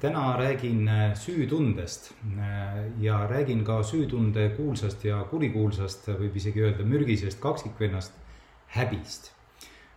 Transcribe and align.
täna 0.00 0.38
räägin 0.38 0.88
äh, 0.88 1.14
süütundest 1.14 2.12
äh, 2.38 3.02
ja 3.02 3.26
räägin 3.30 3.64
ka 3.64 3.82
süütunde 3.82 4.50
kuulsast 4.56 5.04
ja 5.04 5.22
kurikuulsast, 5.30 6.08
võib 6.20 6.36
isegi 6.36 6.60
öelda 6.60 6.84
mürgisest 6.84 7.40
kaksikvennast, 7.40 8.12
häbist. 8.76 9.32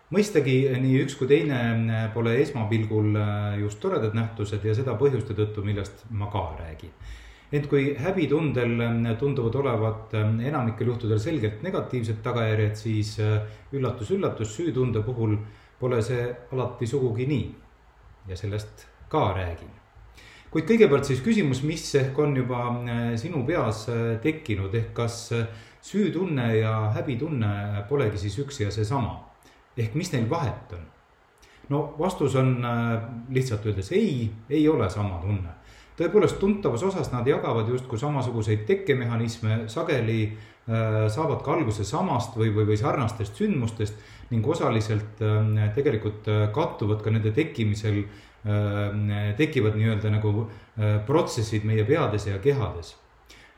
mõistagi 0.09 0.53
nii 0.81 1.03
üks 1.03 1.17
kui 1.19 1.27
teine 1.27 1.57
äh, 1.59 2.05
pole 2.13 2.37
esmapilgul 2.41 3.17
just 3.59 3.79
toredad 3.83 4.15
nähtused 4.15 4.63
ja 4.65 4.75
seda 4.75 4.95
põhjuste 4.97 5.35
tõttu, 5.35 5.65
millest 5.67 6.05
ma 6.09 6.29
ka 6.31 6.45
räägin. 6.59 6.93
ent 7.51 7.67
kui 7.67 7.95
häbitundel 7.97 9.15
tunduvad 9.19 9.55
olevat 9.55 10.13
enamikel 10.13 10.93
juhtudel 10.93 11.19
selgelt 11.19 11.63
negatiivsed 11.65 12.21
tagajärjed, 12.23 12.75
siis 12.75 13.17
üllatus-üllatus, 13.73 14.55
süütunde 14.55 15.03
puhul 15.03 15.35
pole 15.79 16.01
see 16.01 16.29
alati 16.53 16.87
sugugi 16.87 17.27
nii. 17.27 17.51
ja 18.27 18.37
sellest 18.37 18.87
ka 19.09 19.33
räägin 19.35 19.78
kuid 20.53 20.65
kõigepealt 20.69 21.07
siis 21.07 21.21
küsimus, 21.25 21.61
mis 21.65 21.83
ehk 21.99 22.17
on 22.21 22.35
juba 22.37 22.63
äh, 22.69 23.01
sinu 23.21 23.43
peas 23.47 23.85
äh, 23.91 24.17
tekkinud, 24.23 24.73
ehk 24.75 24.93
kas 24.97 25.21
äh, 25.37 25.45
süütunne 25.85 26.49
ja 26.57 26.73
häbitunne 26.95 27.85
polegi 27.89 28.19
siis 28.25 28.39
üks 28.41 28.59
ja 28.63 28.71
seesama. 28.73 29.19
ehk 29.77 29.93
mis 29.95 30.11
neil 30.11 30.29
vahet 30.29 30.73
on? 30.75 30.81
no 31.69 31.79
vastus 31.99 32.35
on 32.35 32.57
lihtsalt 33.29 33.65
öeldes 33.65 33.91
ei, 33.91 34.29
ei 34.49 34.67
ole 34.67 34.89
sama 34.89 35.21
tunne. 35.21 35.53
tõepoolest 35.97 36.39
tuntavas 36.39 36.83
osas 36.83 37.11
nad 37.13 37.27
jagavad 37.27 37.69
justkui 37.69 37.99
samasuguseid 37.99 38.65
tekkemehhanisme, 38.65 39.67
sageli 39.67 40.37
saavad 41.09 41.41
ka 41.45 41.53
alguse 41.53 41.83
samast 41.83 42.35
või, 42.37 42.51
või, 42.53 42.65
või 42.71 42.77
sarnastest 42.77 43.39
sündmustest 43.39 43.95
ning 44.29 44.45
osaliselt 44.47 45.21
tegelikult 45.75 46.27
kattuvad 46.53 47.01
ka 47.01 47.13
nende 47.13 47.31
tekkimisel 47.33 48.03
tekivad 49.37 49.75
nii-öelda 49.75 50.09
nagu 50.13 50.45
äh, 50.45 50.99
protsessid 51.05 51.65
meie 51.67 51.83
peades 51.83 52.27
ja 52.27 52.37
kehades. 52.39 52.95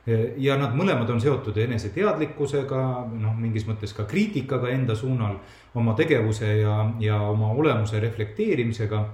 Äh, 0.08 0.34
ja 0.42 0.56
nad 0.58 0.74
mõlemad 0.74 1.10
on 1.14 1.20
seotud 1.22 1.58
eneseteadlikkusega, 1.62 2.80
noh, 3.12 3.36
mingis 3.38 3.66
mõttes 3.68 3.94
ka 3.94 4.06
kriitikaga 4.10 4.72
enda 4.74 4.96
suunal, 4.98 5.38
oma 5.74 5.94
tegevuse 5.98 6.56
ja, 6.60 6.80
ja 7.00 7.20
oma 7.28 7.52
olemuse 7.52 8.00
reflekteerimisega. 8.00 9.04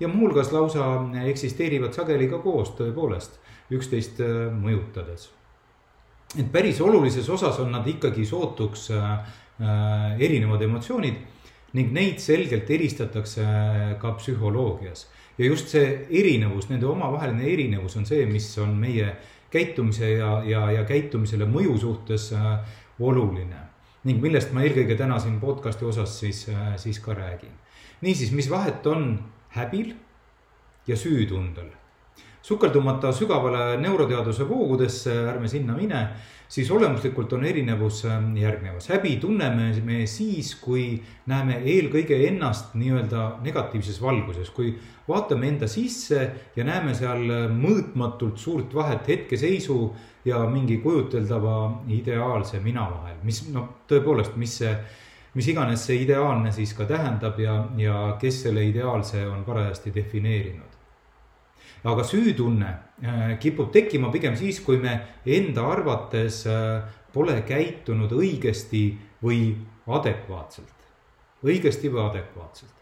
ja 0.00 0.08
muuhulgas 0.08 0.52
lausa 0.52 0.84
eksisteerivad 1.26 1.92
sageli 1.92 2.28
ka 2.30 2.38
koos 2.38 2.70
tõepoolest, 2.78 3.40
üksteist 3.70 4.20
mõjutades. 4.54 5.30
et 6.38 6.52
päris 6.52 6.80
olulises 6.80 7.28
osas 7.28 7.58
on 7.58 7.72
nad 7.72 7.86
ikkagi 7.86 8.24
sootuks 8.26 8.90
äh, 8.90 9.18
erinevad 10.18 10.62
emotsioonid 10.62 11.37
ning 11.76 11.92
neid 11.92 12.20
selgelt 12.22 12.70
eristatakse 12.70 13.44
ka 14.00 14.12
psühholoogias. 14.20 15.06
ja 15.38 15.46
just 15.46 15.68
see 15.68 16.06
erinevus, 16.10 16.68
nende 16.68 16.86
omavaheline 16.86 17.44
erinevus 17.52 17.96
on 17.96 18.06
see, 18.06 18.24
mis 18.26 18.48
on 18.58 18.76
meie 18.76 19.12
käitumise 19.50 20.10
ja, 20.10 20.42
ja, 20.44 20.64
ja 20.72 20.84
käitumisele 20.84 21.46
mõju 21.48 21.78
suhtes 21.78 22.32
äh, 22.32 22.58
oluline. 23.00 23.66
ning 24.04 24.22
millest 24.22 24.52
ma 24.54 24.62
eelkõige 24.64 24.94
täna 24.96 25.18
siin 25.20 25.40
podcast'i 25.40 25.84
osas 25.84 26.18
siis, 26.20 26.46
äh, 26.48 26.76
siis 26.76 27.00
ka 27.00 27.14
räägin. 27.14 27.52
niisiis, 28.00 28.32
mis 28.32 28.50
vahet 28.50 28.86
on 28.86 29.18
häbil 29.56 29.94
ja 30.86 30.96
süütundel? 30.96 31.70
Sukeldumata 32.48 33.12
sügavale 33.12 33.76
neuroteaduse 33.82 34.48
voogudesse, 34.48 35.12
ärme 35.28 35.48
sinna 35.48 35.76
mine 35.76 36.02
siis 36.48 36.70
olemuslikult 36.70 37.32
on 37.32 37.44
erinevus 37.44 38.04
ähm, 38.04 38.36
järgnevas. 38.36 38.88
häbi 38.88 39.16
tunneme 39.16 39.72
me 39.84 40.06
siis, 40.06 40.54
kui 40.54 41.02
näeme 41.26 41.60
eelkõige 41.64 42.16
ennast 42.28 42.74
nii-öelda 42.74 43.24
negatiivses 43.44 44.00
valguses, 44.02 44.50
kui 44.50 44.72
vaatame 45.08 45.48
enda 45.48 45.68
sisse 45.68 46.30
ja 46.56 46.64
näeme 46.64 46.94
seal 46.94 47.28
äh, 47.30 47.50
mõõtmatult 47.52 48.40
suurt 48.40 48.74
vahet 48.74 49.08
hetkeseisu 49.08 49.78
ja 50.24 50.40
mingi 50.48 50.80
kujuteldava 50.84 51.58
ideaalse 51.88 52.62
mina 52.64 52.88
vahel, 52.90 53.20
mis 53.22 53.44
noh, 53.52 53.84
tõepoolest, 53.88 54.36
mis 54.40 54.58
see 54.62 54.72
mis 55.36 55.46
iganes 55.52 55.82
see 55.84 56.00
ideaalne 56.02 56.50
siis 56.50 56.72
ka 56.74 56.86
tähendab 56.88 57.36
ja, 57.38 57.60
ja 57.76 57.98
kes 58.18 58.42
selle 58.46 58.64
ideaalse 58.64 59.20
on 59.28 59.44
parajasti 59.46 59.92
defineerinud 59.94 60.67
aga 61.84 62.04
süütunne 62.04 62.70
äh, 63.04 63.38
kipub 63.40 63.72
tekkima 63.72 64.10
pigem 64.12 64.36
siis, 64.36 64.60
kui 64.64 64.78
me 64.82 64.98
enda 65.26 65.66
arvates 65.72 66.44
äh, 66.46 66.82
pole 67.12 67.40
käitunud 67.46 68.12
õigesti 68.12 68.82
või 69.22 69.52
adekvaatselt, 69.86 70.88
õigesti 71.44 71.92
või 71.92 72.04
adekvaatselt. 72.06 72.74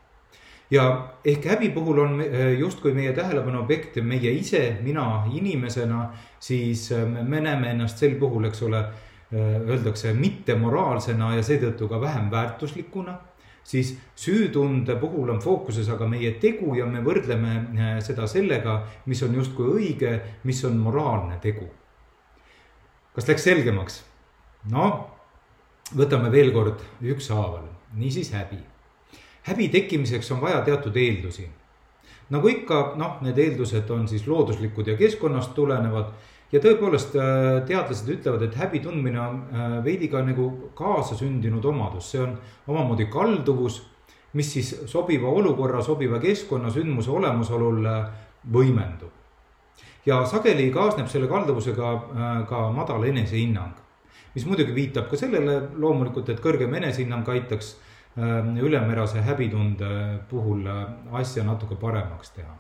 ja 0.70 0.84
ehk 1.24 1.44
häbi 1.44 1.70
puhul 1.70 1.98
on 2.04 2.20
äh, 2.20 2.54
justkui 2.58 2.94
meie 2.94 3.12
tähelepanu 3.12 3.60
objekt 3.62 4.00
meie 4.02 4.32
ise, 4.32 4.78
mina 4.82 5.24
inimesena, 5.32 6.10
siis 6.40 6.90
me 7.22 7.40
näeme 7.40 7.70
ennast 7.70 7.98
sel 7.98 8.16
puhul, 8.20 8.48
eks 8.48 8.62
ole, 8.62 8.84
öeldakse 9.34 10.12
mittemoraalsena 10.14 11.32
ja 11.34 11.42
seetõttu 11.42 11.88
ka 11.90 11.98
vähem 12.00 12.28
väärtuslikuna 12.30 13.16
siis 13.66 13.96
süütunde 14.16 14.94
puhul 15.00 15.30
on 15.34 15.40
fookuses 15.42 15.88
aga 15.90 16.06
meie 16.06 16.36
tegu 16.42 16.74
ja 16.78 16.86
me 16.86 17.02
võrdleme 17.02 17.54
äh, 17.56 17.96
seda 18.04 18.28
sellega, 18.30 18.78
mis 19.10 19.22
on 19.26 19.34
justkui 19.34 19.72
õige, 19.80 20.12
mis 20.46 20.62
on 20.64 20.78
moraalne 20.78 21.40
tegu. 21.42 21.66
kas 23.14 23.28
läks 23.28 23.46
selgemaks? 23.48 24.02
no 24.70 24.86
võtame 25.96 26.30
veel 26.30 26.52
kord 26.54 26.82
ükshaaval, 27.02 27.66
niisiis 27.94 28.32
häbi. 28.34 28.58
häbi 29.50 29.68
tekkimiseks 29.68 30.30
on 30.30 30.40
vaja 30.40 30.60
teatud 30.62 30.96
eeldusi. 30.96 31.48
nagu 32.30 32.48
ikka, 32.48 32.94
noh, 32.96 33.18
need 33.22 33.38
eeldused 33.38 33.90
on 33.90 34.08
siis 34.08 34.26
looduslikud 34.26 34.86
ja 34.86 34.96
keskkonnast 34.96 35.54
tulenevad 35.54 36.14
ja 36.52 36.62
tõepoolest 36.62 37.16
äh, 37.18 37.58
teadlased 37.66 38.08
ütlevad, 38.12 38.44
et 38.46 38.56
häbi 38.58 38.80
tundmine 38.84 39.20
on 39.20 39.42
äh, 39.50 39.76
veidi 39.84 40.10
ka 40.12 40.22
nagu 40.24 40.48
kaasasündinud 40.78 41.64
omadus, 41.72 42.10
see 42.12 42.22
on 42.22 42.36
omamoodi 42.70 43.08
kalduvus, 43.12 43.80
mis 44.36 44.52
siis 44.52 44.72
sobiva 44.90 45.30
olukorra, 45.32 45.82
sobiva 45.82 46.20
keskkonna, 46.22 46.70
sündmuse 46.72 47.10
olemasolul 47.10 47.90
äh, 47.90 48.04
võimendub. 48.52 49.12
ja 50.06 50.20
sageli 50.26 50.68
kaasneb 50.70 51.08
selle 51.10 51.26
kalduvusega 51.26 51.88
ka 52.46 52.58
madal 52.70 53.02
enesehinnang, 53.08 53.74
mis 54.36 54.44
muidugi 54.46 54.74
viitab 54.74 55.08
ka 55.10 55.18
sellele 55.18 55.56
loomulikult, 55.82 56.28
et 56.30 56.42
kõrgem 56.44 56.76
enesehinnang 56.78 57.26
aitaks 57.28 57.72
ülemerase 58.62 59.24
häbitunde 59.26 59.88
puhul 60.30 60.62
asja 61.20 61.42
natuke 61.44 61.74
paremaks 61.80 62.30
teha 62.38 62.54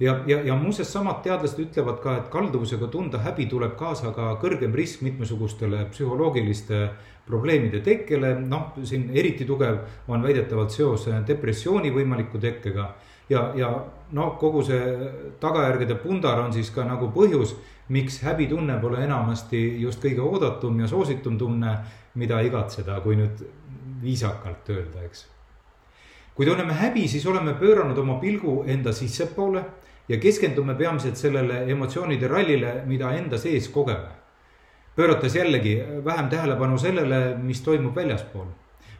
ja, 0.00 0.20
ja, 0.26 0.40
ja 0.44 0.56
muuseas, 0.56 0.92
samad 0.92 1.22
teadlased 1.24 1.60
ütlevad 1.62 2.00
ka, 2.02 2.16
et 2.20 2.28
kalduvusega 2.32 2.88
tunda 2.92 3.20
häbi 3.22 3.46
tuleb 3.50 3.76
kaasa 3.78 4.12
ka 4.16 4.32
kõrgem 4.42 4.74
risk 4.74 5.02
mitmesugustele 5.06 5.86
psühholoogiliste 5.92 6.82
probleemide 7.26 7.80
tekkele, 7.84 8.34
noh, 8.40 8.72
siin 8.84 9.10
eriti 9.14 9.46
tugev 9.46 10.08
on 10.08 10.22
väidetavalt 10.22 10.74
seos 10.74 11.06
depressiooni 11.26 11.92
võimaliku 11.94 12.40
tekkega. 12.40 12.94
ja, 13.30 13.52
ja 13.56 13.68
noh, 14.12 14.36
kogu 14.38 14.62
see 14.66 15.10
tagajärgede 15.40 15.94
pundar 16.02 16.40
on 16.40 16.52
siis 16.52 16.70
ka 16.70 16.84
nagu 16.84 17.08
põhjus, 17.14 17.54
miks 17.88 18.20
häbitunne 18.22 18.78
pole 18.80 19.04
enamasti 19.04 19.80
just 19.80 20.02
kõige 20.02 20.20
oodatum 20.20 20.80
ja 20.80 20.88
soositum 20.88 21.38
tunne, 21.38 21.76
mida 22.14 22.40
igatseda, 22.40 23.00
kui 23.00 23.16
nüüd 23.16 23.44
viisakalt 24.02 24.68
öelda, 24.68 25.06
eks 25.06 25.26
kui 26.34 26.46
tunneme 26.46 26.72
häbi, 26.72 27.06
siis 27.08 27.26
oleme 27.26 27.54
pööranud 27.60 27.98
oma 27.98 28.16
pilgu 28.20 28.62
enda 28.66 28.92
sissepoole 28.92 29.64
ja 30.08 30.18
keskendume 30.20 30.74
peamiselt 30.74 31.16
sellele 31.16 31.62
emotsioonide 31.72 32.28
rallile, 32.28 32.74
mida 32.86 33.12
enda 33.16 33.38
sees 33.38 33.68
kogeme. 33.68 34.20
pöörates 34.96 35.34
jällegi 35.36 35.78
vähem 36.04 36.28
tähelepanu 36.28 36.78
sellele, 36.78 37.36
mis 37.36 37.60
toimub 37.60 37.96
väljaspool. 37.96 38.46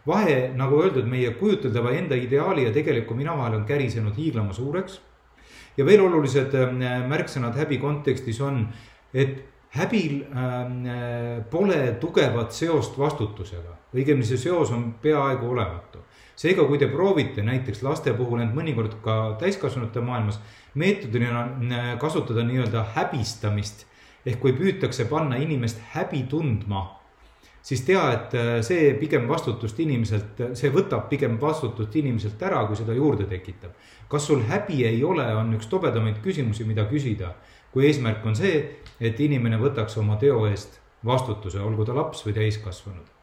vahe, 0.06 0.50
nagu 0.54 0.82
öeldud, 0.82 1.06
meie 1.06 1.30
kujuteldava 1.30 1.90
enda 1.90 2.14
ideaali 2.14 2.64
ja 2.64 2.72
tegeliku 2.72 3.14
mina 3.14 3.36
vahel 3.36 3.54
on 3.54 3.64
kärisenud 3.64 4.16
hiiglama 4.16 4.52
suureks. 4.52 5.00
ja 5.76 5.86
veel 5.86 6.00
olulised 6.00 6.54
äh, 6.54 7.08
märksõnad 7.08 7.56
häbi 7.56 7.78
kontekstis 7.78 8.40
on, 8.40 8.68
et 9.14 9.44
häbil 9.68 10.22
äh, 10.22 11.44
pole 11.50 11.96
tugevat 12.00 12.52
seost 12.52 12.98
vastutusega, 12.98 13.76
õigemini 13.94 14.24
see 14.24 14.36
seos 14.36 14.70
on 14.70 14.94
peaaegu 15.02 15.50
olematu 15.50 15.98
seega, 16.36 16.64
kui 16.68 16.78
te 16.78 16.88
proovite 16.90 17.44
näiteks 17.46 17.82
laste 17.82 18.14
puhul 18.16 18.42
end 18.44 18.56
mõnikord 18.56 18.98
ka 19.04 19.36
täiskasvanute 19.40 20.00
maailmas 20.00 20.40
meetodina 20.74 21.44
äh, 21.44 21.92
kasutada 22.00 22.44
nii-öelda 22.48 22.86
häbistamist 22.96 23.86
ehk 24.26 24.40
kui 24.40 24.56
püütakse 24.56 25.08
panna 25.10 25.36
inimest 25.42 25.80
häbi 25.94 26.24
tundma 26.30 26.86
siis 27.62 27.82
tea, 27.86 28.02
et 28.12 28.34
äh, 28.34 28.52
see 28.66 28.92
pigem 29.00 29.28
vastutust 29.30 29.78
inimeselt, 29.82 30.40
see 30.58 30.70
võtab 30.74 31.08
pigem 31.10 31.38
vastutust 31.40 31.94
inimeselt 31.96 32.42
ära, 32.42 32.64
kui 32.66 32.78
seda 32.78 32.96
juurde 32.96 33.28
tekitab. 33.30 33.74
kas 34.08 34.26
sul 34.26 34.42
häbi 34.44 34.84
ei 34.84 35.04
ole, 35.04 35.24
on 35.34 35.54
üks 35.56 35.70
tobedamaid 35.72 36.18
küsimusi, 36.24 36.66
mida 36.68 36.84
küsida, 36.90 37.32
kui 37.72 37.86
eesmärk 37.88 38.26
on 38.26 38.36
see, 38.36 38.58
et 39.00 39.20
inimene 39.20 39.56
võtaks 39.56 39.96
oma 39.98 40.18
teo 40.20 40.44
eest 40.50 40.80
vastutuse, 41.04 41.60
olgu 41.60 41.86
ta 41.88 41.94
laps 41.96 42.26
või 42.26 42.36
täiskasvanud. 42.36 43.21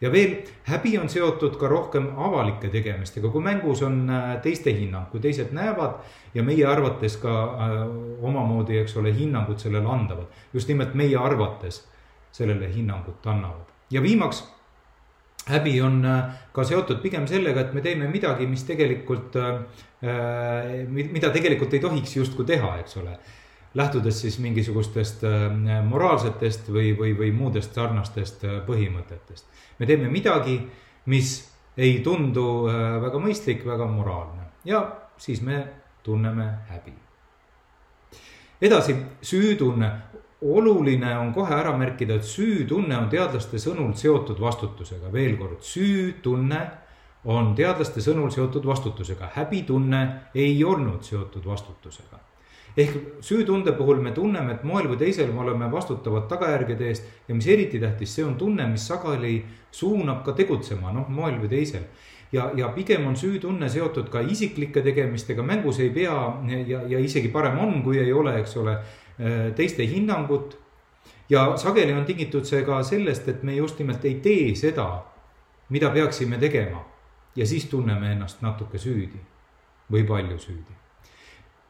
Ja 0.00 0.12
veel, 0.12 0.36
häbi 0.68 0.98
on 0.98 1.08
seotud 1.08 1.56
ka 1.58 1.68
rohkem 1.68 2.10
avalike 2.16 2.68
tegemistega, 2.72 3.30
kui 3.32 3.42
mängus 3.42 3.82
on 3.82 4.04
äh, 4.10 4.36
teiste 4.42 4.74
hinnang, 4.74 5.08
kui 5.10 5.20
teised 5.20 5.54
näevad 5.56 6.02
ja 6.34 6.42
meie 6.42 6.66
arvates 6.66 7.16
ka 7.22 7.38
äh, 7.44 7.78
omamoodi, 8.22 8.78
eks 8.82 8.96
ole, 8.96 9.14
hinnangud 9.14 9.58
sellele 9.58 9.88
andavad. 9.88 10.26
just 10.52 10.68
nimelt 10.68 10.94
meie 10.94 11.16
arvates 11.16 11.84
sellele 12.32 12.68
hinnangut 12.74 13.26
annavad 13.26 13.68
ja 13.90 14.02
viimaks, 14.02 14.44
häbi 15.48 15.80
on 15.82 16.04
äh, 16.04 16.24
ka 16.52 16.64
seotud 16.64 17.00
pigem 17.02 17.26
sellega, 17.26 17.60
et 17.64 17.74
me 17.74 17.82
teeme 17.84 18.08
midagi, 18.12 18.46
mis 18.46 18.64
tegelikult, 18.68 19.36
äh, 19.36 20.84
mida 20.88 21.32
tegelikult 21.34 21.74
ei 21.74 21.82
tohiks 21.82 22.16
justkui 22.16 22.46
teha, 22.48 22.76
eks 22.82 22.98
ole. 23.02 23.16
Lähtudes 23.74 24.20
siis 24.20 24.38
mingisugustest 24.38 25.22
moraalsetest 25.84 26.70
või, 26.72 26.94
või, 26.98 27.12
või 27.18 27.32
muudest 27.32 27.74
sarnastest 27.74 28.44
põhimõtetest. 28.66 29.44
me 29.78 29.86
teeme 29.86 30.08
midagi, 30.08 30.60
mis 31.06 31.34
ei 31.76 32.00
tundu 32.04 32.64
väga 33.02 33.20
mõistlik, 33.22 33.66
väga 33.66 33.86
moraalne 33.86 34.48
ja 34.64 34.80
siis 35.18 35.42
me 35.42 35.66
tunneme 36.02 36.48
häbi. 36.68 36.92
edasi, 38.62 38.96
süütunne 39.22 39.92
oluline 40.40 41.18
on 41.18 41.32
kohe 41.34 41.54
ära 41.54 41.76
märkida, 41.76 42.14
et 42.14 42.24
süütunne 42.24 42.96
on 42.98 43.08
teadlaste 43.10 43.58
sõnul 43.58 43.94
seotud 43.98 44.40
vastutusega, 44.40 45.12
veel 45.12 45.36
kord, 45.36 45.62
süütunne 45.62 46.60
on 47.24 47.54
teadlaste 47.58 48.00
sõnul 48.00 48.30
seotud 48.30 48.66
vastutusega, 48.66 49.32
häbitunne 49.34 50.02
ei 50.34 50.64
olnud 50.64 51.02
seotud 51.02 51.46
vastutusega. 51.46 52.20
Ehk 52.78 53.22
süütunde 53.24 53.72
puhul 53.76 54.02
me 54.02 54.12
tunneme, 54.14 54.54
et 54.54 54.64
moel 54.64 54.86
või 54.90 54.98
teisel 55.00 55.32
me 55.32 55.42
oleme 55.42 55.70
vastutavad 55.72 56.28
tagajärgede 56.30 56.88
eest 56.88 57.28
ja 57.28 57.34
mis 57.34 57.46
eriti 57.46 57.80
tähtis, 57.82 58.14
see 58.14 58.24
on 58.24 58.36
tunne, 58.38 58.66
mis 58.70 58.86
sageli 58.86 59.40
suunab 59.70 60.22
ka 60.26 60.36
tegutsema, 60.38 60.92
noh, 60.94 61.08
moel 61.10 61.40
või 61.42 61.50
teisel 61.56 61.88
ja, 62.32 62.50
ja 62.56 62.68
pigem 62.68 63.06
on 63.06 63.16
süütunne 63.16 63.68
seotud 63.68 64.08
ka 64.12 64.20
isiklike 64.20 64.82
tegemistega, 64.84 65.42
mängus 65.42 65.80
ei 65.80 65.90
pea 65.90 66.16
ja, 66.66 66.82
ja 66.88 67.00
isegi 67.00 67.28
parem 67.32 67.58
on, 67.64 67.82
kui 67.82 67.98
ei 67.98 68.12
ole, 68.12 68.38
eks 68.42 68.56
ole 68.56 68.78
teiste 69.56 69.86
hinnangut. 69.86 70.58
ja 71.28 71.56
sageli 71.56 71.92
on 71.92 72.04
tingitud 72.04 72.44
see 72.44 72.62
ka 72.64 72.82
sellest, 72.82 73.28
et 73.28 73.42
me 73.42 73.56
just 73.56 73.78
nimelt 73.78 74.04
ei 74.04 74.14
tee 74.24 74.54
seda, 74.54 75.04
mida 75.68 75.90
peaksime 75.90 76.38
tegema. 76.38 76.84
ja 77.36 77.46
siis 77.46 77.66
tunneme 77.66 78.12
ennast 78.12 78.42
natuke 78.42 78.78
süüdi 78.78 79.20
või 79.92 80.04
palju 80.06 80.38
süüdi. 80.38 80.87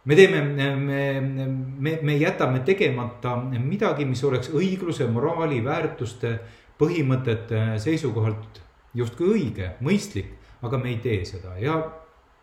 Me 0.08 0.16
teeme, 0.16 0.40
me, 0.40 1.00
me, 1.20 1.92
me 2.02 2.16
jätame 2.16 2.62
tegemata 2.64 3.36
midagi, 3.60 4.08
mis 4.08 4.24
oleks 4.24 4.48
õigluse, 4.56 5.06
moraali, 5.12 5.60
väärtuste, 5.64 6.38
põhimõtete 6.80 7.76
seisukohalt 7.82 8.62
justkui 8.96 9.34
õige, 9.34 9.74
mõistlik, 9.84 10.32
aga 10.64 10.80
me 10.80 10.94
ei 10.94 10.98
tee 11.04 11.22
seda 11.28 11.54
ja 11.60 11.76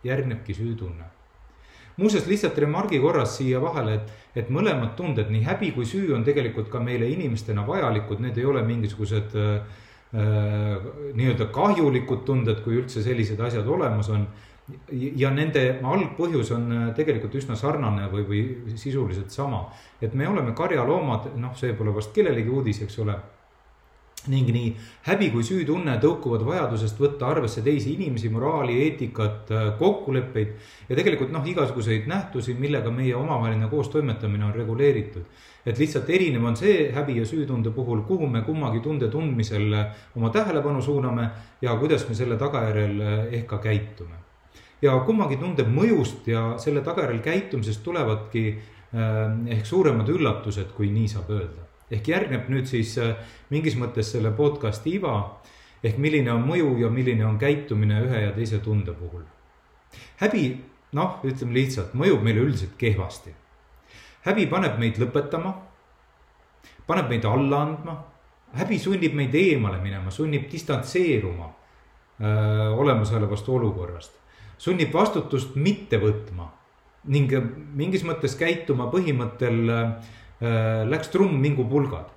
järgnebki 0.06 0.54
süütunne 0.54 1.16
muuseas, 1.98 2.28
lihtsalt 2.28 2.58
remargi 2.60 3.00
korras 3.00 3.38
siia 3.38 3.62
vahele, 3.64 4.00
et, 4.00 4.14
et 4.44 4.52
mõlemad 4.54 4.96
tunded, 5.00 5.30
nii 5.32 5.46
häbi 5.46 5.72
kui 5.76 5.88
süü 5.88 6.12
on 6.16 6.26
tegelikult 6.28 6.70
ka 6.72 6.82
meile 6.84 7.08
inimestena 7.12 7.66
vajalikud, 7.68 8.22
need 8.24 8.40
ei 8.40 8.48
ole 8.48 8.64
mingisugused 8.68 9.36
äh, 9.40 9.78
äh, 10.16 10.90
nii-öelda 11.16 11.50
kahjulikud 11.56 12.26
tunded, 12.28 12.62
kui 12.66 12.82
üldse 12.82 13.04
sellised 13.06 13.40
asjad 13.40 13.68
olemas 13.68 14.12
on. 14.12 14.28
Ja 14.92 15.30
nende 15.34 15.66
algpõhjus 15.86 16.52
on 16.56 16.72
äh, 16.74 16.88
tegelikult 16.98 17.36
üsna 17.38 17.58
sarnane 17.60 18.10
või, 18.10 18.26
või 18.26 18.78
sisuliselt 18.80 19.32
sama. 19.32 19.68
et 20.02 20.14
me 20.14 20.28
oleme 20.28 20.56
karjaloomad, 20.58 21.36
noh, 21.38 21.54
see 21.58 21.74
pole 21.78 21.94
vast 21.94 22.14
kellelegi 22.16 22.50
uudis, 22.50 22.82
eks 22.82 23.00
ole 23.04 23.18
ning 24.32 24.50
nii 24.50 24.72
häbi 25.06 25.30
kui 25.34 25.46
süütunne 25.46 26.00
tõukuvad 26.02 26.42
vajadusest 26.48 26.98
võtta 26.98 27.28
arvesse 27.30 27.62
teisi 27.66 27.94
inimesi, 27.94 28.32
moraali, 28.34 28.80
eetikat, 28.88 29.52
äh, 29.54 29.68
kokkuleppeid 29.78 30.56
ja 30.90 30.98
tegelikult 30.98 31.34
noh, 31.36 31.46
igasuguseid 31.46 32.10
nähtusi, 32.10 32.58
millega 32.58 32.90
meie 32.92 33.16
omavaheline 33.16 33.70
koostoimetamine 33.70 34.50
on 34.50 34.58
reguleeritud. 34.58 35.26
et 35.66 35.80
lihtsalt 35.82 36.10
erinev 36.10 36.44
on 36.46 36.58
see 36.58 36.92
häbi 36.94 37.18
ja 37.18 37.26
süütunde 37.26 37.72
puhul, 37.74 38.02
kuhu 38.06 38.28
me 38.28 38.42
kummagi 38.42 38.80
tunde 38.80 39.08
tundmisel 39.14 39.74
äh, 39.74 39.96
oma 40.16 40.30
tähelepanu 40.30 40.82
suuname 40.82 41.30
ja 41.62 41.76
kuidas 41.76 42.10
me 42.10 42.16
selle 42.16 42.38
tagajärjel 42.38 43.02
ehk 43.32 43.48
ka 43.48 43.58
käitume. 43.58 44.25
Ja 44.82 44.96
kummagi 45.06 45.38
tunde 45.42 45.64
mõjust 45.64 46.28
ja 46.28 46.56
selle 46.62 46.82
tagajärjel 46.82 47.22
käitumisest 47.24 47.84
tulevadki 47.84 48.48
ehk 48.96 49.66
suuremad 49.66 50.08
üllatused, 50.10 50.70
kui 50.76 50.88
nii 50.94 51.08
saab 51.12 51.32
öelda 51.36 51.66
ehk 51.92 52.08
järgneb 52.10 52.50
nüüd 52.50 52.68
siis 52.70 52.96
äh, 53.02 53.14
mingis 53.54 53.78
mõttes 53.78 54.10
selle 54.14 54.32
podcast'i 54.36 54.96
iva 54.98 55.16
ehk 55.86 56.00
milline 56.02 56.32
on 56.34 56.46
mõju 56.48 56.72
ja 56.82 56.90
milline 56.90 57.26
on 57.28 57.38
käitumine 57.42 58.02
ühe 58.08 58.24
ja 58.26 58.32
teise 58.34 58.60
tunde 58.64 58.94
puhul. 58.98 59.22
häbi, 60.22 60.46
noh, 60.98 61.20
ütleme 61.24 61.54
lihtsalt, 61.54 61.94
mõjub 61.94 62.24
meile 62.26 62.42
üldiselt 62.42 62.74
kehvasti. 62.78 63.36
häbi 64.26 64.48
paneb 64.50 64.80
meid 64.80 64.98
lõpetama, 64.98 65.54
paneb 66.88 67.10
meid 67.10 67.26
alla 67.26 67.62
andma, 67.62 67.96
häbi 68.58 68.80
sunnib 68.80 69.14
meid 69.14 69.36
eemale 69.36 69.78
minema, 69.82 70.12
sunnib 70.12 70.50
distantseeruma 70.52 71.46
öö, 71.46 72.28
äh, 72.28 72.80
olemasolevast 72.80 73.50
olukorrast, 73.50 74.18
sunnib 74.58 74.94
vastutust 74.94 75.56
mitte 75.56 75.98
võtma 76.02 76.52
ning 77.06 77.32
mingis 77.78 78.04
mõttes 78.04 78.34
käituma 78.40 78.88
põhimõttel 78.92 79.74
Äh, 80.42 80.84
läks 80.90 81.08
trumm 81.14 81.40
mingu 81.40 81.64
pulgad. 81.64 82.12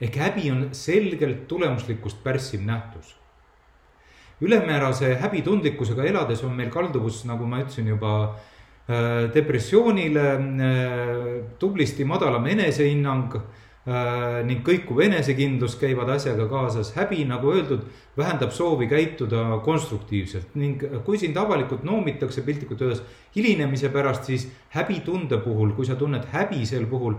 ehk 0.00 0.16
häbi 0.16 0.50
on 0.50 0.68
selgelt 0.72 1.48
tulemuslikkust 1.48 2.22
pärssiv 2.22 2.60
nähtus. 2.62 3.16
ülemäärase 4.40 5.16
häbitundlikkusega 5.16 6.04
elades 6.04 6.44
on 6.44 6.52
meil 6.52 6.70
kalduvus, 6.70 7.24
nagu 7.24 7.46
ma 7.46 7.58
ütlesin 7.60 7.88
juba, 7.88 8.36
äh, 8.88 9.34
depressioonile, 9.34 10.32
äh, 10.32 11.44
tublisti 11.58 12.04
madalam 12.04 12.46
enesehinnang 12.46 13.34
ning 14.46 14.64
kõikuv 14.66 14.98
enesekindlus 15.04 15.76
käivad 15.78 16.08
asjaga 16.10 16.48
kaasas. 16.50 16.88
häbi, 16.96 17.20
nagu 17.24 17.52
öeldud, 17.52 17.84
vähendab 18.18 18.50
soovi 18.50 18.88
käituda 18.90 19.60
konstruktiivselt 19.62 20.56
ning 20.58 20.82
kui 21.04 21.18
sind 21.18 21.36
avalikult 21.36 21.84
noomitakse 21.86 22.42
piltlikult 22.42 22.82
öeldes 22.82 23.02
hilinemise 23.36 23.88
pärast, 23.94 24.24
siis 24.24 24.48
häbitunde 24.74 25.38
puhul, 25.38 25.76
kui 25.78 25.86
sa 25.86 25.94
tunned 25.94 26.26
häbi 26.32 26.66
sel 26.66 26.86
puhul 26.90 27.14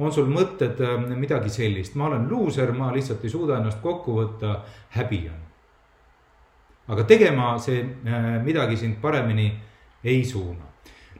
on 0.00 0.12
sul 0.12 0.30
mõtted 0.32 0.80
äh, 0.80 0.96
midagi 1.18 1.52
sellist, 1.52 1.96
ma 1.98 2.08
olen 2.08 2.26
luuser, 2.30 2.72
ma 2.76 2.90
lihtsalt 2.94 3.24
ei 3.24 3.32
suuda 3.32 3.58
ennast 3.60 3.82
kokku 3.84 4.16
võtta, 4.16 4.60
häbi 4.96 5.20
on. 5.28 5.46
aga 6.90 7.04
tegema 7.06 7.52
see 7.62 7.82
äh, 7.84 8.32
midagi 8.44 8.76
sind 8.80 9.00
paremini 9.02 9.52
ei 10.04 10.24
suuna. 10.24 10.69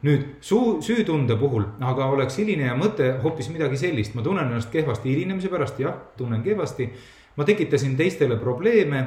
Nüüd 0.01 0.23
suu, 0.41 0.81
süütunde 0.81 1.37
puhul 1.39 1.65
aga 1.85 2.07
oleks 2.13 2.39
hilineja 2.41 2.73
mõte 2.77 3.11
hoopis 3.23 3.51
midagi 3.53 3.77
sellist, 3.77 4.15
ma 4.17 4.23
tunnen 4.25 4.47
ennast 4.47 4.71
kehvasti 4.73 5.11
hilinemise 5.13 5.51
pärast, 5.51 5.79
jah, 5.79 5.97
tunnen 6.17 6.43
kehvasti. 6.43 6.89
ma 7.37 7.45
tekitasin 7.47 7.95
teistele 7.97 8.35
probleeme. 8.37 8.99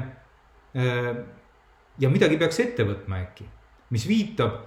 Äh, 0.74 1.16
ja 2.00 2.08
midagi 2.10 2.36
peaks 2.36 2.60
ette 2.60 2.82
võtma 2.82 3.20
äkki, 3.22 3.44
mis 3.90 4.08
viitab, 4.08 4.64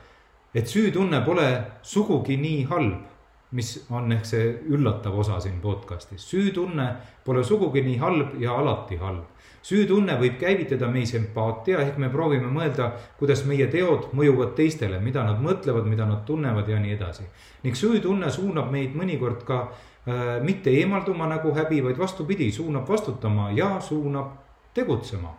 et 0.55 0.67
süütunne 0.67 1.19
pole 1.25 1.48
sugugi 1.84 2.38
nii 2.38 2.63
halb 2.69 3.17
mis 3.51 3.86
on 3.89 4.12
ehk 4.12 4.25
see 4.27 4.48
üllatav 4.75 5.16
osa 5.20 5.39
siin 5.39 5.62
podcast'is. 5.63 6.24
süütunne 6.30 6.88
pole 7.25 7.44
sugugi 7.44 7.82
nii 7.82 7.98
halb 7.98 8.36
ja 8.42 8.58
alati 8.60 8.98
halb. 8.98 9.24
süütunne 9.63 10.18
võib 10.20 10.38
käivitada 10.39 10.88
meis 10.88 11.13
empaatia 11.16 11.80
ehk 11.80 11.98
me 11.98 12.10
proovime 12.10 12.51
mõelda, 12.51 12.92
kuidas 13.20 13.46
meie 13.46 13.68
teod 13.68 14.10
mõjuvad 14.13 14.54
teistele, 14.56 15.00
mida 15.00 15.24
nad 15.24 15.39
mõtlevad, 15.44 15.88
mida 15.88 16.06
nad 16.06 16.25
tunnevad 16.25 16.68
ja 16.70 16.80
nii 16.80 16.94
edasi. 16.98 17.24
ning 17.63 17.75
süütunne 17.75 18.32
suunab 18.32 18.72
meid 18.72 18.96
mõnikord 18.96 19.44
ka 19.48 19.62
äh, 19.63 20.44
mitte 20.44 20.70
eemalduma 20.70 21.27
nagu 21.27 21.56
häbi, 21.56 21.84
vaid 21.84 21.98
vastupidi, 21.98 22.51
suunab 22.51 22.89
vastutama 22.89 23.51
ja 23.51 23.80
suunab 23.80 24.36
tegutsema, 24.74 25.34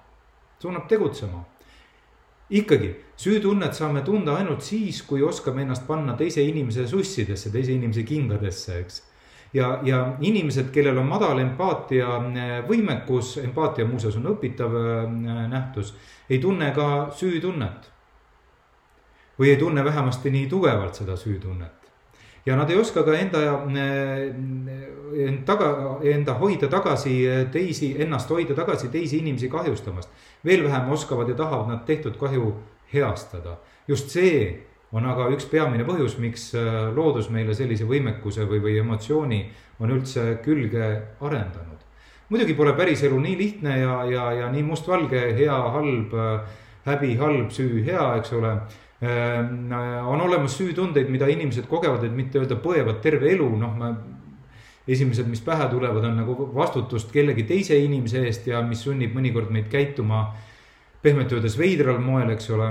suunab 0.59 0.89
tegutsema 0.89 1.45
ikkagi, 2.51 2.95
süütunnet 3.17 3.75
saame 3.77 4.03
tunda 4.05 4.37
ainult 4.39 4.63
siis, 4.65 5.03
kui 5.07 5.23
oskame 5.23 5.63
ennast 5.63 5.87
panna 5.87 6.17
teise 6.17 6.43
inimese 6.45 6.87
sussidesse, 6.89 7.53
teise 7.53 7.75
inimese 7.75 8.05
kingadesse, 8.09 8.79
eks. 8.81 9.03
ja, 9.55 9.79
ja 9.85 10.03
inimesed, 10.21 10.71
kellel 10.73 10.99
on 10.99 11.09
madal 11.09 11.41
empaatia 11.43 12.19
võimekus, 12.69 13.37
empaatia 13.45 13.87
muuseas 13.89 14.17
on 14.17 14.31
õpitav 14.35 14.77
nähtus, 15.49 15.95
ei 16.31 16.39
tunne 16.39 16.73
ka 16.77 17.09
süütunnet. 17.17 17.95
või 19.39 19.53
ei 19.53 19.57
tunne 19.57 19.85
vähemasti 19.85 20.31
nii 20.35 20.49
tugevalt 20.51 20.95
seda 20.99 21.17
süütunnet 21.17 21.78
ja 22.49 22.57
nad 22.57 22.71
ei 22.71 22.79
oska 22.81 23.03
ka 23.05 23.15
enda, 23.15 23.41
taga, 25.47 25.69
enda 26.09 26.37
hoida 26.41 26.71
tagasi 26.73 27.19
teisi, 27.53 27.93
ennast 28.01 28.31
hoida 28.33 28.57
tagasi 28.57 28.89
teisi 28.93 29.21
inimesi 29.21 29.51
kahjustamast. 29.53 30.09
veel 30.45 30.65
vähem 30.65 30.91
oskavad 30.91 31.29
ja 31.29 31.35
tahavad 31.35 31.69
nad 31.69 31.85
tehtud 31.87 32.17
kahju 32.17 32.55
heastada. 32.93 33.57
just 33.89 34.09
see 34.09 34.65
on 34.93 35.05
aga 35.05 35.29
üks 35.29 35.45
peamine 35.51 35.85
põhjus, 35.85 36.17
miks 36.19 36.53
loodus 36.97 37.29
meile 37.31 37.55
sellise 37.55 37.85
võimekuse 37.85 38.47
või, 38.49 38.63
või 38.65 38.79
emotsiooni 38.81 39.43
on 39.81 39.91
üldse 39.91 40.39
külge 40.45 40.87
arendanud. 41.21 41.85
muidugi 42.29 42.55
pole 42.55 42.73
päris 42.73 43.03
elu 43.03 43.21
nii 43.21 43.37
lihtne 43.37 43.79
ja, 43.81 44.05
ja, 44.05 44.33
ja 44.33 44.53
nii 44.53 44.63
mustvalge, 44.63 45.35
hea, 45.37 45.61
halb, 45.77 46.17
häbi, 46.85 47.17
halb, 47.17 47.51
süü, 47.53 47.85
hea, 47.85 48.15
eks 48.17 48.33
ole 48.33 48.57
on 49.01 50.21
olemas 50.21 50.57
süütundeid, 50.59 51.09
mida 51.09 51.27
inimesed 51.31 51.69
kogevad, 51.71 52.03
et 52.05 52.15
mitte 52.15 52.41
öelda 52.41 52.57
põevad 52.59 52.99
terve 53.03 53.31
elu, 53.31 53.49
noh, 53.59 53.75
ma. 53.79 53.93
esimesed, 54.89 55.27
mis 55.29 55.43
pähe 55.45 55.69
tulevad, 55.69 56.05
on 56.09 56.17
nagu 56.17 56.49
vastutust 56.55 57.13
kellegi 57.13 57.45
teise 57.45 57.77
inimese 57.79 58.23
eest 58.25 58.47
ja 58.49 58.63
mis 58.65 58.81
sunnib 58.83 59.13
mõnikord 59.15 59.51
meid 59.53 59.69
käituma 59.69 60.23
pehmelt 61.03 61.33
öeldes 61.33 61.59
veidral 61.59 62.01
moel, 62.01 62.31
eks 62.33 62.51
ole. 62.51 62.71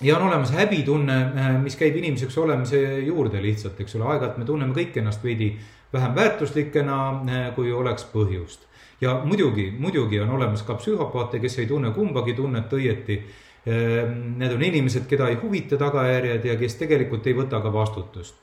ja 0.00 0.16
on 0.16 0.26
olemas 0.26 0.50
häbitunne, 0.56 1.18
eh, 1.36 1.60
mis 1.62 1.76
käib 1.76 1.96
inimeseks 1.96 2.38
olemise 2.38 2.80
juurde 3.06 3.42
lihtsalt, 3.42 3.80
eks 3.80 3.94
ole, 3.94 4.08
aeg-ajalt 4.08 4.38
me 4.38 4.44
tunneme 4.44 4.74
kõik 4.74 4.96
ennast 4.98 5.22
veidi 5.22 5.52
vähem 5.92 6.14
väärtuslikena, 6.14 6.98
eh, 7.28 7.54
kui 7.54 7.72
oleks 7.72 8.08
põhjust. 8.14 8.66
ja 9.00 9.20
muidugi, 9.24 9.70
muidugi 9.78 10.20
on 10.20 10.30
olemas 10.30 10.62
ka 10.62 10.74
psühhopaate, 10.74 11.38
kes 11.38 11.58
ei 11.58 11.66
tunne 11.66 11.90
kumbagi 11.90 12.34
tunnet 12.34 12.72
õieti 12.72 13.22
Ehm, 13.22 13.51
need 13.64 14.52
on 14.52 14.62
inimesed, 14.62 15.04
keda 15.06 15.28
ei 15.30 15.36
huvita 15.38 15.76
tagajärjed 15.78 16.48
ja 16.50 16.56
kes 16.58 16.74
tegelikult 16.80 17.26
ei 17.30 17.36
võta 17.38 17.60
ka 17.62 17.72
vastutust. 17.72 18.34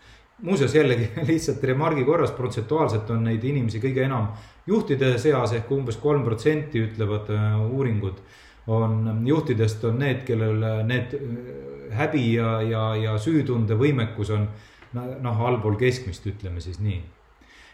muuseas 0.42 0.76
jällegi 0.76 1.10
lihtsalt 1.32 1.64
remargi 1.64 2.06
korras 2.08 2.32
protsentuaalselt 2.32 3.10
on 3.12 3.26
neid 3.28 3.44
inimesi 3.44 3.82
kõige 3.84 4.06
enam 4.06 4.30
juhtide 4.68 5.18
seas 5.18 5.54
ehk 5.54 5.72
umbes 5.72 5.98
kolm 5.98 6.24
protsenti 6.24 6.80
ütlevad 6.80 7.30
äh, 7.36 7.60
uuringud. 7.72 8.22
on 8.68 9.22
juhtidest 9.26 9.84
on 9.84 10.00
need, 10.00 10.24
kellel 10.24 10.64
need 10.86 11.14
äh, 11.14 11.94
häbi 11.98 12.34
ja, 12.34 12.62
ja, 12.62 12.96
ja 12.96 13.18
süütunde 13.18 13.76
võimekus 13.76 14.32
on 14.32 14.48
noh, 14.94 15.46
allpool 15.48 15.76
keskmist, 15.76 16.26
ütleme 16.28 16.62
siis 16.62 16.80
nii 16.80 17.02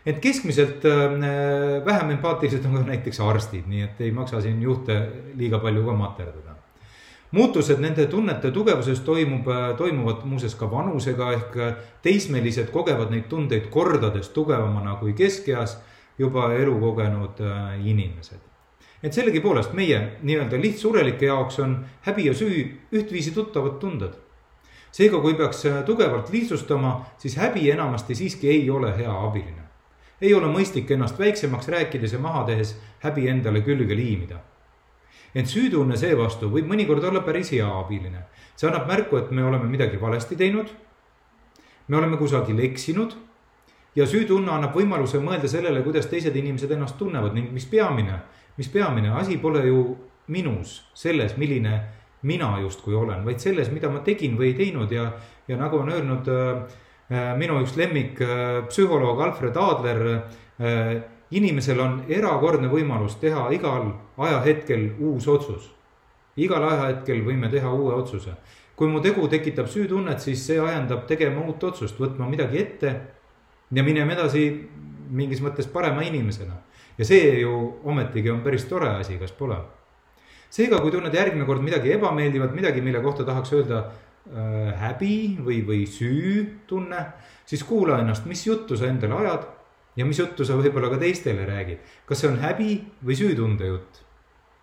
et 0.06 0.18
keskmiselt 0.20 0.86
äh, 0.86 1.14
vähem 1.86 2.18
empaatilised 2.18 2.66
on 2.66 2.80
ka 2.80 2.84
näiteks 2.90 3.20
arstid, 3.20 3.70
nii 3.70 3.86
et 3.86 4.02
ei 4.02 4.12
maksa 4.12 4.42
siin 4.42 4.62
juhte 4.62 4.98
liiga 5.38 5.60
palju 5.60 5.86
ka 5.86 5.98
materdada 6.02 6.55
muutused 7.32 7.80
nende 7.80 8.06
tunnete 8.06 8.52
tugevuses 8.52 9.00
toimub, 9.00 9.48
toimuvad 9.78 10.24
muuseas 10.24 10.56
ka 10.56 10.70
vanusega 10.72 11.32
ehk 11.34 11.58
teismelised 12.02 12.72
kogevad 12.72 13.12
neid 13.12 13.28
tundeid 13.30 13.70
kordades 13.74 14.30
tugevamana 14.30 14.96
kui 15.02 15.14
keskeas 15.14 15.78
juba 16.18 16.54
elu 16.54 16.80
kogenud 16.80 17.42
äh, 17.42 17.88
inimesed. 17.88 18.40
et 19.04 19.14
sellegipoolest 19.14 19.74
meie 19.78 20.00
nii-öelda 20.22 20.58
lihtsurelike 20.62 21.26
jaoks 21.26 21.60
on 21.60 21.76
häbi 22.02 22.26
ja 22.26 22.34
süü 22.34 22.64
ühtviisi 22.94 23.32
tuttavad 23.32 23.80
tunded. 23.80 24.14
seega, 24.92 25.20
kui 25.20 25.34
peaks 25.34 25.66
äh, 25.66 25.84
tugevalt 25.84 26.30
lihtsustama, 26.30 27.06
siis 27.18 27.38
häbi 27.38 27.72
enamasti 27.72 28.16
siiski 28.16 28.50
ei 28.50 28.70
ole 28.70 28.98
hea 28.98 29.22
abiline. 29.28 29.64
ei 30.22 30.34
ole 30.34 30.48
mõistlik 30.48 30.92
ennast 30.92 31.20
väiksemaks 31.20 31.68
rääkides 31.68 32.14
ja 32.14 32.20
maha 32.20 32.44
tehes 32.44 32.78
häbi 33.00 33.28
endale 33.28 33.62
külge 33.62 33.96
liimida 33.96 34.40
ent 35.36 35.52
süütunne 35.52 35.98
seevastu 36.00 36.50
võib 36.52 36.70
mõnikord 36.72 37.04
olla 37.04 37.22
päris 37.26 37.52
hea 37.52 37.68
abiline. 37.68 38.26
see 38.56 38.70
annab 38.70 38.88
märku, 38.88 39.18
et 39.18 39.32
me 39.32 39.44
oleme 39.44 39.68
midagi 39.68 40.02
valesti 40.02 40.36
teinud. 40.36 40.70
me 41.88 41.98
oleme 41.98 42.18
kusagil 42.18 42.60
eksinud 42.60 43.16
ja 43.96 44.08
süütunne 44.08 44.52
annab 44.52 44.76
võimaluse 44.76 45.20
mõelda 45.20 45.48
sellele, 45.48 45.84
kuidas 45.84 46.08
teised 46.08 46.36
inimesed 46.36 46.72
ennast 46.72 46.98
tunnevad 46.98 47.34
ning 47.34 47.52
mis 47.52 47.66
peamine, 47.66 48.20
mis 48.58 48.70
peamine, 48.70 49.10
asi 49.10 49.38
pole 49.38 49.66
ju 49.68 49.98
minus, 50.28 50.82
selles, 50.94 51.38
milline 51.38 51.82
mina 52.26 52.56
justkui 52.60 52.96
olen, 52.96 53.26
vaid 53.26 53.40
selles, 53.40 53.70
mida 53.72 53.90
ma 53.90 54.02
tegin 54.06 54.38
või 54.40 54.52
ei 54.52 54.58
teinud 54.58 54.92
ja, 54.92 55.12
ja 55.48 55.58
nagu 55.60 55.78
on 55.78 55.92
öelnud 55.94 56.28
äh, 56.32 56.80
äh 57.12 57.36
minu 57.38 57.60
üks 57.62 57.76
lemmik 57.78 58.22
äh, 58.22 58.64
psühholoog 58.70 59.22
Alfred 59.22 59.58
Adler 59.62 60.02
äh, 60.16 61.04
inimesel 61.32 61.80
on 61.80 61.96
erakordne 62.10 62.70
võimalus 62.70 63.18
teha 63.22 63.48
igal 63.56 63.90
ajahetkel 64.18 64.92
uus 65.00 65.28
otsus. 65.28 65.72
igal 66.36 66.64
ajahetkel 66.64 67.22
võime 67.24 67.50
teha 67.50 67.72
uue 67.74 67.94
otsuse. 67.94 68.34
kui 68.76 68.88
mu 68.88 69.00
tegu 69.00 69.28
tekitab 69.28 69.68
süütunnet, 69.68 70.20
siis 70.20 70.46
see 70.48 70.60
ajendab 70.60 71.08
tegema 71.08 71.42
uut 71.42 71.64
otsust, 71.64 72.00
võtma 72.00 72.30
midagi 72.30 72.58
ette 72.58 73.02
ja 73.72 73.84
minema 73.84 74.14
edasi 74.14 74.70
mingis 75.10 75.42
mõttes 75.42 75.68
parema 75.68 76.02
inimesena. 76.02 76.54
ja 76.98 77.06
see 77.06 77.40
ju 77.40 77.80
ometigi 77.84 78.30
on 78.30 78.42
päris 78.42 78.66
tore 78.66 78.90
asi, 78.90 79.18
kas 79.18 79.32
pole? 79.32 79.58
seega, 80.50 80.80
kui 80.80 80.92
tunned 80.92 81.14
järgmine 81.14 81.46
kord 81.46 81.62
midagi 81.62 81.92
ebameeldivat, 81.92 82.54
midagi, 82.56 82.82
mille 82.82 83.02
kohta 83.02 83.26
tahaks 83.26 83.54
öelda 83.54 83.80
äh, 83.82 84.72
häbi 84.80 85.38
või, 85.44 85.66
või 85.68 85.86
süütunne, 85.90 87.02
siis 87.46 87.64
kuula 87.64 88.00
ennast, 88.00 88.26
mis 88.26 88.46
juttu 88.48 88.78
sa 88.78 88.88
endale 88.88 89.18
ajad 89.20 89.48
ja 89.96 90.06
mis 90.06 90.20
juttu 90.20 90.46
sa 90.46 90.58
võib-olla 90.60 90.90
ka 90.94 91.00
teistele 91.02 91.46
räägid. 91.48 91.80
kas 92.06 92.22
see 92.22 92.30
on 92.30 92.40
häbi 92.40 92.72
või 93.06 93.18
süütunde 93.18 93.70
jutt? 93.70 94.02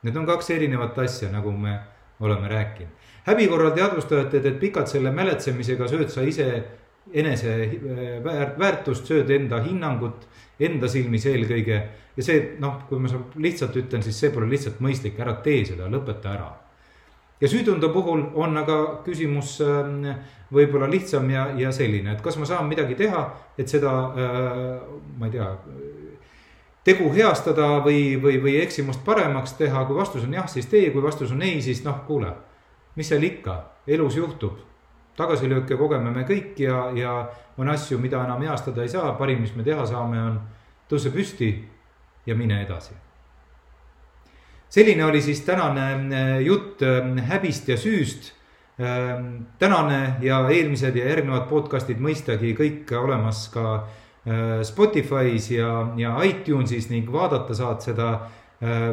Need 0.02 0.16
on 0.18 0.26
kaks 0.26 0.50
erinevat 0.50 0.98
asja, 0.98 1.30
nagu 1.30 1.52
me 1.52 1.78
oleme 2.20 2.48
rääkinud. 2.48 2.90
häbi 3.26 3.48
korral 3.48 3.70
teadvustavad, 3.70 4.34
et, 4.34 4.60
pikalt 4.60 4.88
selle 4.88 5.10
mäletsemisega 5.10 5.88
sööd 5.88 6.10
sa 6.10 6.22
ise 6.22 6.48
enese 7.12 7.54
äh, 7.54 8.24
väärt, 8.24 8.58
väärtust, 8.58 9.06
sööd 9.06 9.30
enda 9.30 9.62
hinnangut, 9.62 10.26
enda 10.60 10.88
silmis 10.88 11.26
eelkõige. 11.26 11.82
ja 12.16 12.22
see 12.22 12.56
noh, 12.60 12.82
kui 12.88 12.98
ma 12.98 13.08
lihtsalt 13.36 13.76
ütlen, 13.76 14.02
siis 14.02 14.18
see 14.20 14.30
pole 14.30 14.50
lihtsalt 14.50 14.80
mõistlik, 14.80 15.18
ära 15.18 15.38
tee 15.42 15.64
seda, 15.64 15.88
lõpeta 15.90 16.36
ära 16.36 16.50
ja 17.42 17.48
süütunde 17.48 17.88
puhul 17.92 18.22
on 18.34 18.56
aga 18.56 18.76
küsimus 19.04 19.56
ähm, 19.66 20.06
võib-olla 20.54 20.86
lihtsam 20.90 21.26
ja, 21.30 21.48
ja 21.58 21.72
selline, 21.74 22.14
et 22.14 22.22
kas 22.22 22.38
ma 22.38 22.46
saan 22.46 22.68
midagi 22.70 22.94
teha, 22.94 23.24
et 23.58 23.68
seda, 23.68 23.92
äh, 24.14 24.84
ma 25.18 25.26
ei 25.26 25.34
tea, 25.34 25.48
tegu 26.86 27.10
heastada 27.14 27.80
või, 27.82 28.14
või, 28.22 28.38
või 28.42 28.56
eksimust 28.62 29.02
paremaks 29.06 29.56
teha, 29.58 29.84
kui 29.88 29.98
vastus 29.98 30.26
on 30.28 30.38
jah, 30.38 30.46
siis 30.50 30.70
tee, 30.70 30.90
kui 30.94 31.02
vastus 31.02 31.34
on 31.34 31.42
ei, 31.42 31.58
siis 31.64 31.82
noh, 31.86 32.04
kuule, 32.06 32.30
mis 32.94 33.10
seal 33.10 33.26
ikka, 33.26 33.58
elus 33.86 34.20
juhtub. 34.20 34.68
tagasilööke 35.16 35.76
kogeme 35.76 36.10
me 36.10 36.22
kõik 36.24 36.56
ja, 36.62 36.90
ja 36.96 37.28
on 37.58 37.68
asju, 37.68 37.98
mida 37.98 38.22
enam 38.24 38.40
heastada 38.42 38.82
ei 38.82 38.88
saa, 38.88 39.12
parim, 39.18 39.42
mis 39.42 39.54
me 39.54 39.66
teha 39.66 39.86
saame, 39.86 40.22
on 40.30 40.40
tõuse 40.88 41.10
püsti 41.12 41.54
ja 42.26 42.34
mine 42.34 42.62
edasi 42.62 43.01
selline 44.72 45.04
oli 45.04 45.20
siis 45.20 45.40
tänane 45.40 45.92
äh, 45.92 46.38
jutt 46.40 46.82
äh, 46.82 47.24
häbist 47.28 47.68
ja 47.68 47.76
süüst. 47.76 48.32
Ähm, 48.80 49.44
tänane 49.58 50.14
ja 50.20 50.48
eelmised 50.48 50.96
ja 50.96 51.10
järgnevad 51.10 51.44
podcast'id 51.50 52.00
mõistagi 52.00 52.54
kõik 52.56 52.88
olemas 52.96 53.44
ka 53.52 53.66
äh, 53.74 54.62
Spotify's 54.64 55.50
ja, 55.52 55.74
ja 56.00 56.14
iTunes'is 56.24 56.88
ning 56.90 57.12
vaadata 57.12 57.54
saad 57.54 57.84
seda 57.84 58.14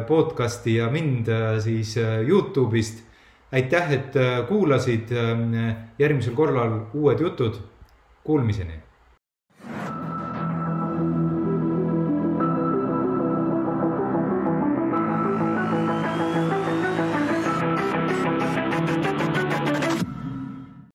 podcast'i 0.08 0.72
ja 0.80 0.88
mind 0.90 1.28
siis 1.62 1.92
Youtube'ist. 2.26 3.04
aitäh, 3.52 3.92
et 3.92 4.18
kuulasid, 4.48 5.14
järgmisel 5.98 6.34
korral 6.34 6.74
uued 6.90 7.22
jutud, 7.22 7.60
kuulmiseni 8.26 8.89